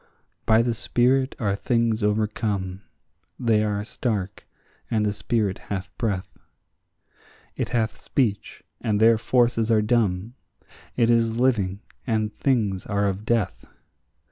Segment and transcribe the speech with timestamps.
[0.47, 2.81] By the spirit are things overcome;
[3.39, 4.47] they are stark,
[4.89, 6.39] and the spirit hath breath;
[7.55, 10.33] It hath speech, and their forces are dumb;
[10.97, 13.65] it is living, and things are of death.